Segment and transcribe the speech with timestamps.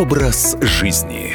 [0.00, 1.34] Образ жизни.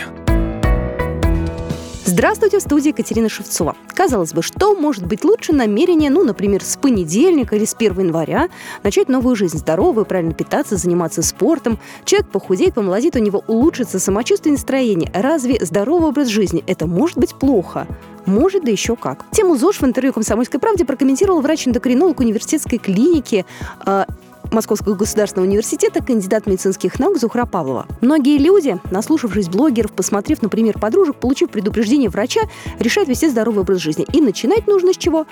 [2.03, 3.75] Здравствуйте, в студии Екатерина Шевцова.
[3.93, 8.49] Казалось бы, что может быть лучше намерения, ну, например, с понедельника или с 1 января
[8.81, 11.77] начать новую жизнь, здоровую, правильно питаться, заниматься спортом.
[12.05, 15.11] Человек похудеет, помолодеет, у него улучшится самочувствие и настроение.
[15.13, 17.85] Разве здоровый образ жизни– это может быть плохо?
[18.25, 19.25] Может, да еще как.
[19.29, 23.45] Тему ЗОЖ в интервью «Комсомольской правде» прокомментировал врач-эндокринолог университетской клиники
[23.85, 24.05] э,
[24.53, 27.85] Московского государственного университета, кандидат медицинских наук Зухра Павлова.
[28.01, 32.41] Многие люди, наслушавшись блогеров, посмотрев, например, подружек, получив предупреждение врача,
[32.79, 34.05] решают вести здоровый образ жизни.
[34.13, 35.25] И начинать нужно с чего?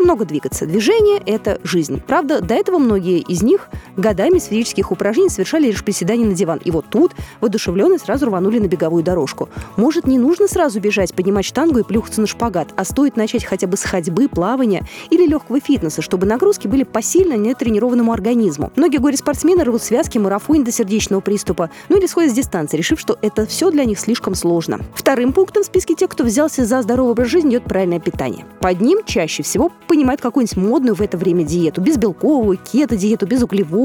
[0.00, 0.66] много двигаться.
[0.66, 2.00] Движение– это жизнь.
[2.06, 3.68] Правда, до этого многие из них
[4.00, 6.60] годами с физических упражнений совершали лишь приседания на диван.
[6.64, 9.48] И вот тут воодушевленные сразу рванули на беговую дорожку.
[9.76, 13.66] Может, не нужно сразу бежать, поднимать штангу и плюхаться на шпагат, а стоит начать хотя
[13.66, 18.72] бы с ходьбы, плавания или легкого фитнеса, чтобы нагрузки были посильно нетренированному организму.
[18.76, 23.18] Многие горе-спортсмены рвут связки, марафон до сердечного приступа, ну или сходят с дистанции, решив, что
[23.22, 24.80] это все для них слишком сложно.
[24.94, 28.44] Вторым пунктом в списке тех, кто взялся за здоровый образ жизни, идет правильное питание.
[28.60, 33.26] Под ним чаще всего понимают какую-нибудь модную в это время диету, безбелковую, кето-диету,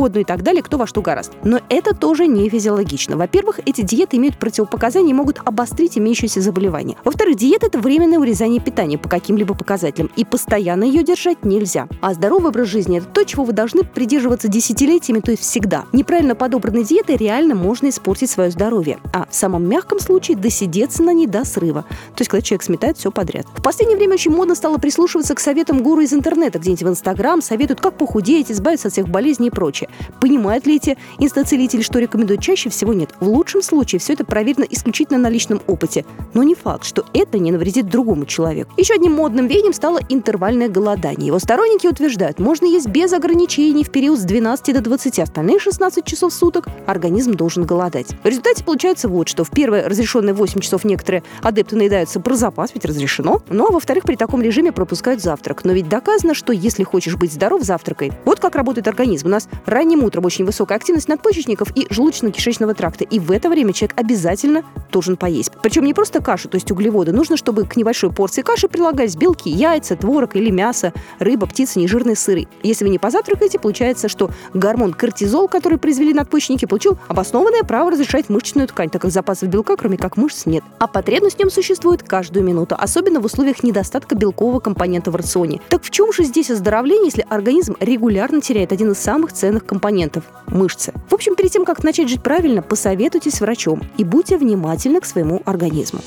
[0.06, 1.32] безуглеводную и так далее, кто во что гораст.
[1.44, 3.18] Но это тоже не физиологично.
[3.18, 6.96] Во-первых, эти диеты имеют противопоказания и могут обострить имеющиеся заболевания.
[7.04, 11.88] Во-вторых, диета– это временное урезание питания по каким-либо показателям, и постоянно ее держать нельзя.
[12.02, 15.86] А здоровый образ жизни– это то, чего вы должны придерживаться десятилетиями, то есть всегда.
[15.94, 19.00] Неправильно подобранной диетой реально можно испортить свое здоровье.
[19.14, 21.84] А в самом мягком случае досидеться на ней до срыва.
[22.16, 23.46] То есть, когда человек сметает все подряд.
[23.56, 27.42] В последнее время очень модно стало прислушиваться к советам гуру из интернета, где-нибудь в Инстаграм,
[27.42, 29.90] советуют, как похудеть, избавиться от всех болезней и прочее.
[30.20, 32.42] Понимают ли эти инстацелители, что рекомендуют?
[32.42, 33.12] Чаще всего нет.
[33.20, 36.06] В лучшем случае все это проверено исключительно на личном опыте.
[36.34, 38.72] Но не факт, что это не навредит другому человеку.
[38.78, 41.28] Еще одним модным веянием стало интервальное голодание.
[41.28, 46.06] Его сторонники утверждают, можно есть без ограничений в период с 12 до 20, остальные 16
[46.06, 48.08] часов в суток организм должен голодать.
[48.24, 49.44] В результате получается вот что.
[49.44, 53.42] В первые разрешенные 8 часов некоторые адепты наедаются про запас, ведь разрешено.
[53.50, 55.64] Ну а во-вторых, при таком режиме пропускают завтрак.
[55.64, 58.12] Но ведь доказано, что если хочешь быть здоров, завтракай.
[58.26, 59.28] Вот как работает организм.
[59.28, 63.04] У нас ранним утром очень высокая активность надпочечников и желудочно-кишечного тракта.
[63.04, 65.52] И в это время человек обязательно должен поесть.
[65.62, 67.12] Причем не просто кашу, то есть углеводы.
[67.12, 72.16] Нужно, чтобы к небольшой порции каши прилагались белки, яйца, творог или мясо, рыба, птица, нежирные
[72.16, 72.48] сыры.
[72.64, 78.30] Если вы не позавтракаете, получается, что гормон кортизол, который произвели надпочечники, получил обоснованное право разрешать
[78.30, 80.64] мышечную ткань, так как запасов белка, кроме как мышц, нет.
[80.80, 85.60] А потребность в нем существует каждую минуту, особенно в условиях недостатка белкового компонента в рационе.
[85.68, 90.24] Так в чем же здесь оздоровление, если организм регулярно теряет один из самых ценных компонентов–
[90.48, 90.94] мышцы?
[91.10, 95.06] В общем, перед тем, как начать жить правильно, посоветуйтесь с врачом и будьте внимательны к
[95.06, 96.02] своему организму.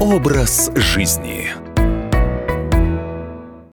[0.00, 1.63] Образ жизни.